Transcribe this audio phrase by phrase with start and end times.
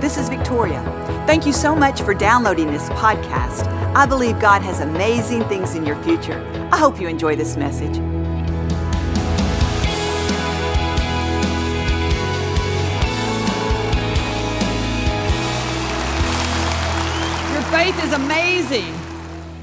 [0.00, 0.82] This is Victoria.
[1.26, 3.66] Thank you so much for downloading this podcast.
[3.94, 6.40] I believe God has amazing things in your future.
[6.72, 7.98] I hope you enjoy this message.
[17.52, 18.94] Your faith is amazing.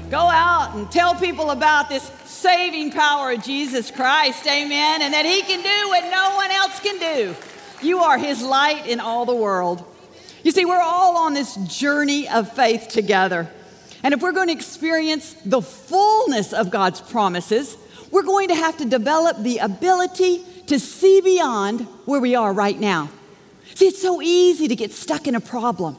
[0.08, 5.26] Go out and tell people about this saving power of Jesus Christ, amen, and that
[5.26, 7.34] He can do what no one else can do.
[7.84, 9.84] You are His light in all the world.
[10.48, 13.50] You see, we're all on this journey of faith together.
[14.02, 17.76] And if we're going to experience the fullness of God's promises,
[18.10, 22.80] we're going to have to develop the ability to see beyond where we are right
[22.80, 23.10] now.
[23.74, 25.98] See, it's so easy to get stuck in a problem.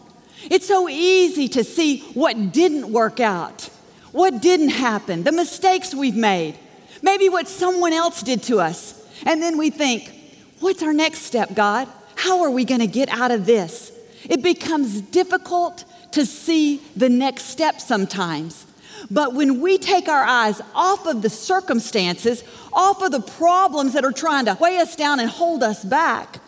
[0.50, 3.70] It's so easy to see what didn't work out,
[4.14, 6.58] what didn't happen, the mistakes we've made,
[7.04, 9.00] maybe what someone else did to us.
[9.28, 10.12] And then we think,
[10.60, 11.88] what's our next step, God?
[12.16, 13.89] How are we going to get out of this?
[14.24, 18.66] It becomes difficult to see the next step sometimes.
[19.10, 24.04] But when we take our eyes off of the circumstances, off of the problems that
[24.04, 26.40] are trying to weigh us down and hold us back,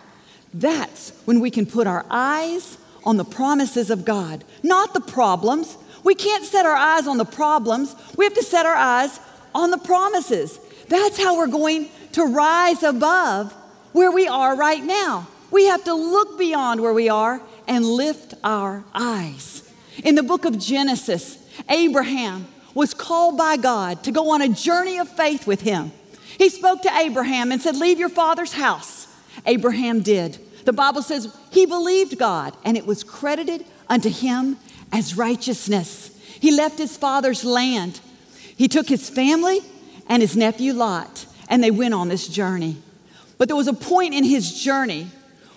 [0.54, 5.78] that's when we can put our eyes on the promises of God, not the problems.
[6.04, 7.96] We can't set our eyes on the problems.
[8.18, 9.20] We have to set our eyes
[9.56, 10.60] on the promises.
[10.90, 13.54] That's how we're going to rise above
[13.94, 15.28] where we are right now.
[15.52, 19.70] We have to look beyond where we are and lift our eyes.
[20.04, 21.38] In the book of Genesis,
[21.70, 25.92] Abraham was called by God to go on a journey of faith with him.
[26.38, 29.08] He spoke to Abraham and said, Leave your father's house.
[29.46, 30.38] Abraham did.
[30.66, 34.58] The Bible says he believed God and it was credited unto him
[34.92, 36.18] as righteousness.
[36.40, 38.00] He left his father's land.
[38.56, 39.62] He took his family
[40.08, 42.78] and his nephew Lot and they went on this journey.
[43.38, 45.08] But there was a point in his journey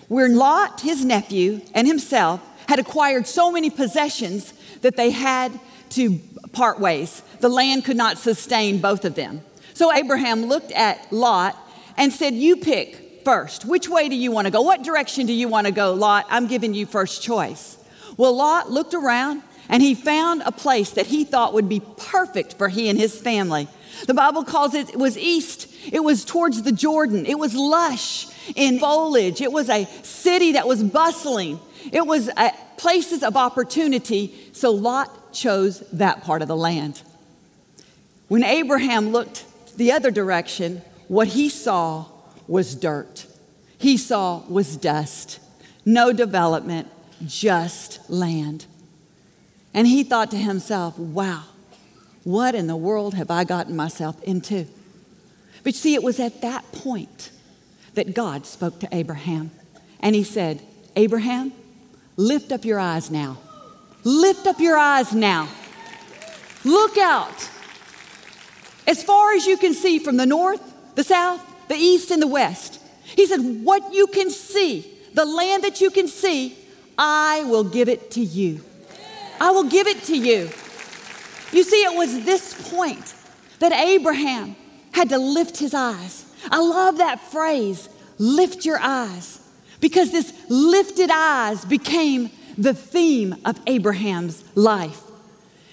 [0.07, 5.59] where Lot, his nephew, and himself had acquired so many possessions that they had
[5.91, 6.19] to
[6.51, 7.21] part ways.
[7.39, 9.41] The land could not sustain both of them.
[9.73, 11.57] So Abraham looked at Lot
[11.97, 13.65] and said, You pick first.
[13.65, 14.61] Which way do you want to go?
[14.61, 16.25] What direction do you want to go, Lot?
[16.29, 17.77] I'm giving you first choice.
[18.17, 22.53] Well, Lot looked around and he found a place that he thought would be perfect
[22.53, 23.67] for he and his family.
[24.05, 28.27] The Bible calls it, it was east, it was towards the Jordan, it was lush
[28.55, 31.59] in foliage, it was a city that was bustling,
[31.91, 34.33] it was a, places of opportunity.
[34.51, 37.01] So Lot chose that part of the land.
[38.27, 39.45] When Abraham looked
[39.77, 42.05] the other direction, what he saw
[42.47, 43.25] was dirt.
[43.77, 45.39] He saw was dust,
[45.85, 46.87] no development,
[47.25, 48.65] just land.
[49.73, 51.43] And he thought to himself, wow,
[52.23, 54.65] what in the world have I gotten myself into?
[55.63, 57.31] But see, it was at that point
[57.95, 59.51] that God spoke to Abraham.
[59.99, 60.61] And he said,
[60.95, 61.51] Abraham,
[62.17, 63.37] lift up your eyes now.
[64.03, 65.49] Lift up your eyes now.
[66.63, 67.49] Look out.
[68.87, 70.61] As far as you can see from the north,
[70.95, 72.81] the south, the east, and the west.
[73.03, 76.57] He said, What you can see, the land that you can see,
[76.97, 78.61] I will give it to you.
[79.39, 80.49] I will give it to you.
[81.51, 83.13] You see, it was this point
[83.59, 84.55] that Abraham
[84.91, 86.24] had to lift his eyes.
[86.51, 89.39] I love that phrase, lift your eyes,
[89.79, 95.01] because this lifted eyes became the theme of Abraham's life.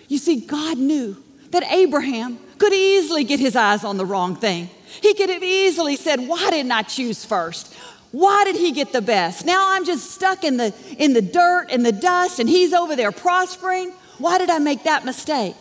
[0.09, 4.69] You see, God knew that Abraham could easily get his eyes on the wrong thing.
[5.01, 7.75] He could have easily said, Why didn't I choose first?
[8.11, 9.47] Why did he get the best?
[9.47, 12.95] Now I'm just stuck in the, in the dirt and the dust, and he's over
[12.95, 13.91] there prospering.
[14.19, 15.57] Why did I make that mistake?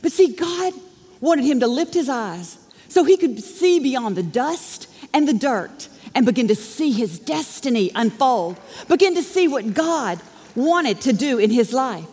[0.00, 0.72] But see, God
[1.20, 2.56] wanted him to lift his eyes
[2.92, 7.18] so he could see beyond the dust and the dirt and begin to see his
[7.18, 10.20] destiny unfold, begin to see what God
[10.54, 12.04] wanted to do in his life.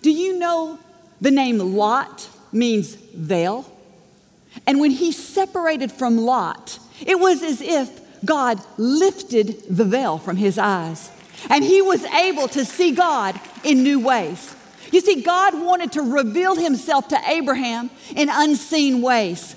[0.00, 0.78] Do you know
[1.20, 3.66] the name Lot means veil?
[4.68, 7.90] And when he separated from Lot, it was as if
[8.24, 11.10] God lifted the veil from his eyes
[11.50, 14.54] and he was able to see God in new ways.
[14.92, 19.56] You see, God wanted to reveal himself to Abraham in unseen ways.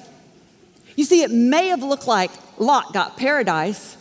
[0.96, 3.98] You see, it may have looked like Lot got paradise,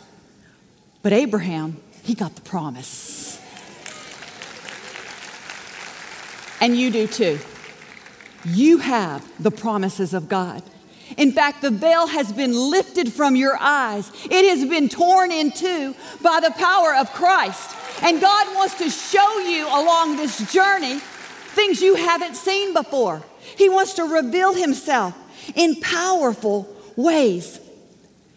[1.01, 3.39] but Abraham, he got the promise.
[6.59, 7.39] And you do too.
[8.45, 10.63] You have the promises of God.
[11.17, 14.09] In fact, the veil has been lifted from your eyes.
[14.25, 17.75] It has been torn in two by the power of Christ.
[18.01, 23.21] And God wants to show you along this journey things you haven't seen before.
[23.57, 25.15] He wants to reveal Himself
[25.55, 27.59] in powerful ways.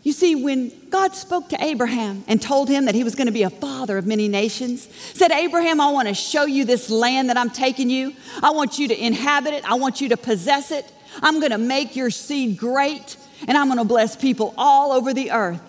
[0.03, 3.33] You see, when God spoke to Abraham and told him that he was going to
[3.33, 7.31] be a father of many nations, said, Abraham, I want to show you this land
[7.31, 8.15] that I'm taking you.
[8.43, 9.65] I want you to inhabit it.
[9.65, 10.85] I want you to possess it.
[11.23, 13.17] I'm going to make your seed great,
[13.49, 15.63] and I'm going to bless people all over the earth.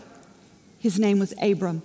[0.80, 1.82] His name was Abram.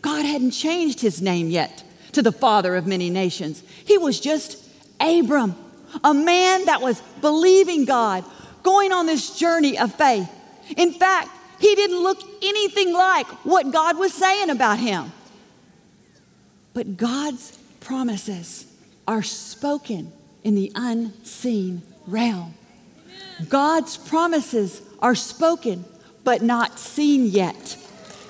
[0.00, 3.62] God hadn't changed his name yet to the father of many nations.
[3.84, 4.66] He was just
[4.98, 5.54] Abram,
[6.02, 8.24] a man that was believing God,
[8.62, 10.30] going on this journey of faith.
[10.76, 11.28] In fact,
[11.58, 15.12] he didn't look anything like what God was saying about him.
[16.72, 18.66] But God's promises
[19.06, 20.12] are spoken
[20.42, 22.54] in the unseen realm.
[23.48, 25.84] God's promises are spoken,
[26.24, 27.76] but not seen yet.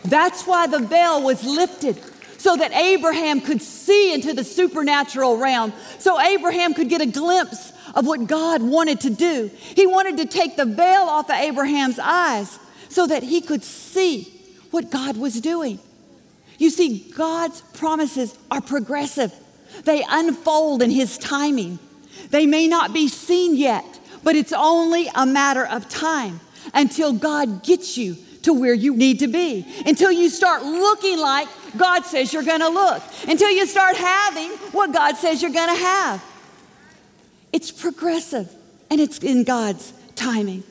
[0.04, 2.00] That's why the veil was lifted,
[2.38, 7.69] so that Abraham could see into the supernatural realm, so Abraham could get a glimpse
[7.94, 9.50] of what God wanted to do.
[9.54, 12.58] He wanted to take the veil off of Abraham's eyes
[12.88, 14.24] so that he could see
[14.70, 15.78] what God was doing.
[16.58, 19.32] You see, God's promises are progressive,
[19.84, 21.78] they unfold in His timing.
[22.30, 26.40] They may not be seen yet, but it's only a matter of time
[26.74, 31.48] until God gets you to where you need to be, until you start looking like
[31.76, 36.22] God says you're gonna look, until you start having what God says you're gonna have.
[37.52, 38.52] It's progressive
[38.90, 40.64] and it's in God's timing.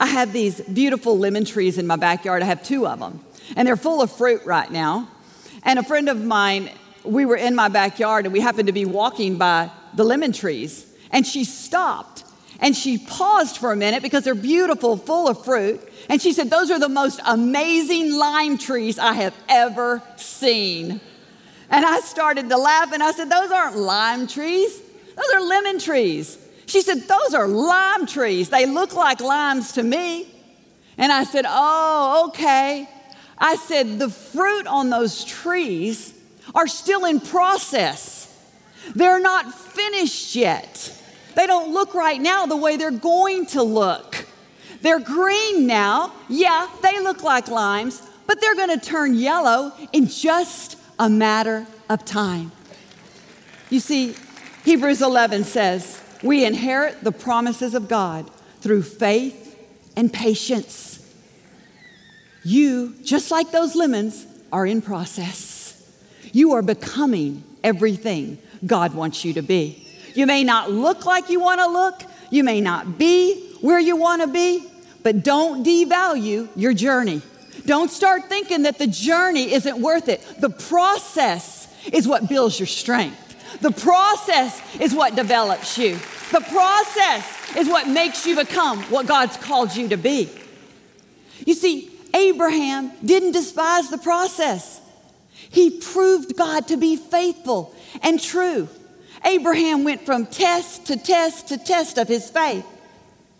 [0.00, 2.42] I have these beautiful lemon trees in my backyard.
[2.42, 3.20] I have two of them,
[3.56, 5.08] and they're full of fruit right now.
[5.64, 6.70] And a friend of mine,
[7.04, 10.86] we were in my backyard and we happened to be walking by the lemon trees,
[11.10, 12.24] and she stopped
[12.62, 15.80] and she paused for a minute because they're beautiful, full of fruit.
[16.08, 21.00] And she said, Those are the most amazing lime trees I have ever seen.
[21.70, 24.80] And I started to laugh and I said, Those aren't lime trees,
[25.16, 26.38] those are lemon trees.
[26.66, 28.48] She said, Those are lime trees.
[28.48, 30.28] They look like limes to me.
[30.96, 32.88] And I said, Oh, okay.
[33.38, 36.14] I said, The fruit on those trees
[36.54, 38.28] are still in process,
[38.94, 40.98] they're not finished yet.
[41.34, 44.26] They don't look right now the way they're going to look.
[44.82, 46.12] They're green now.
[46.28, 51.66] Yeah, they look like limes, but they're going to turn yellow in just a matter
[51.88, 52.52] of time.
[53.70, 54.14] You see,
[54.64, 58.30] Hebrews 11 says, we inherit the promises of God
[58.60, 59.58] through faith
[59.96, 60.98] and patience.
[62.44, 65.60] You, just like those lemons, are in process.
[66.32, 69.86] You are becoming everything God wants you to be.
[70.14, 73.96] You may not look like you want to look, you may not be where you
[73.96, 74.66] want to be,
[75.02, 77.22] but don't devalue your journey.
[77.66, 80.20] Don't start thinking that the journey isn't worth it.
[80.40, 83.18] The process is what builds your strength.
[83.60, 85.96] The process is what develops you.
[86.30, 90.30] The process is what makes you become what God's called you to be.
[91.46, 94.80] You see, Abraham didn't despise the process.
[95.34, 98.68] He proved God to be faithful and true.
[99.24, 102.66] Abraham went from test to test to test of his faith.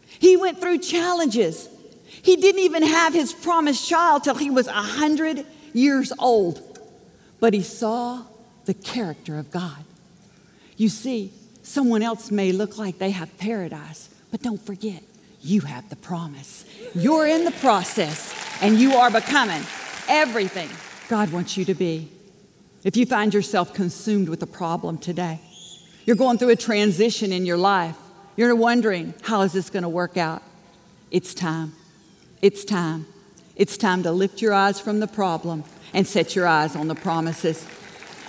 [0.06, 1.68] He went through challenges.
[2.06, 6.60] He didn't even have his promised child till he was 100 years old,
[7.40, 8.22] but he saw
[8.66, 9.84] the character of God.
[10.82, 11.32] You see,
[11.62, 15.00] someone else may look like they have paradise, but don't forget,
[15.40, 16.64] you have the promise.
[16.92, 19.62] You're in the process and you are becoming
[20.08, 20.68] everything
[21.08, 22.10] God wants you to be.
[22.82, 25.38] If you find yourself consumed with a problem today,
[26.04, 27.96] you're going through a transition in your life,
[28.34, 30.42] you're wondering, how is this going to work out?
[31.12, 31.74] It's time.
[32.40, 33.06] It's time.
[33.54, 35.62] It's time to lift your eyes from the problem
[35.94, 37.64] and set your eyes on the promises.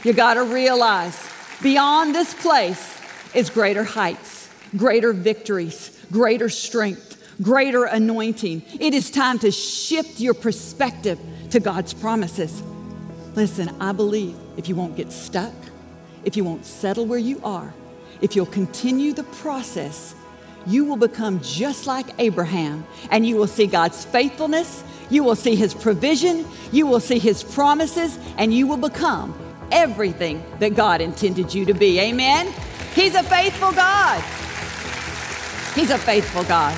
[0.03, 1.33] You got to realize
[1.63, 3.00] Beyond this place
[3.34, 8.63] is greater heights, greater victories, greater strength, greater anointing.
[8.82, 11.17] It is time to shift your perspective
[11.51, 12.62] to God's promises.
[13.36, 15.53] Listen, I believe if you won't get stuck,
[16.25, 17.74] if you won't settle where you are,
[18.20, 20.15] if you'll continue the process,
[20.67, 25.55] you will become just like Abraham and you will see God's faithfulness, you will see
[25.55, 29.34] his provision, you will see his promises, and you will become
[29.72, 32.00] everything that God intended you to be.
[32.00, 32.53] Amen?
[32.93, 34.24] He's a faithful God.
[35.75, 36.77] He's a faithful God.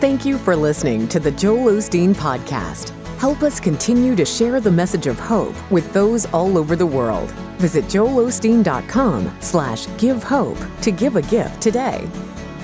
[0.00, 2.90] Thank you for listening to the Joel Osteen Podcast.
[3.18, 7.30] Help us continue to share the message of hope with those all over the world.
[7.58, 12.06] Visit joelosteen.com slash give hope to give a gift today.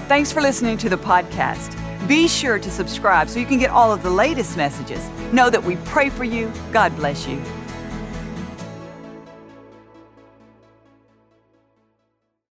[0.08, 1.78] Thanks for listening to the podcast.
[2.06, 5.08] Be sure to subscribe so you can get all of the latest messages.
[5.32, 6.52] Know that we pray for you.
[6.70, 7.40] God bless you.